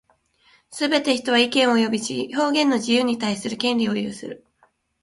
[0.71, 4.43] すべて人は、意見及び表現の自由に対する権利を有する。